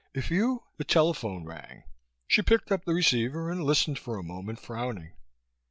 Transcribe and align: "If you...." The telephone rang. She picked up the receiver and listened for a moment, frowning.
"If 0.15 0.31
you...." 0.31 0.63
The 0.77 0.83
telephone 0.83 1.45
rang. 1.45 1.83
She 2.27 2.41
picked 2.41 2.71
up 2.71 2.85
the 2.85 2.93
receiver 2.95 3.51
and 3.51 3.63
listened 3.63 3.99
for 3.99 4.17
a 4.17 4.23
moment, 4.23 4.59
frowning. 4.59 5.11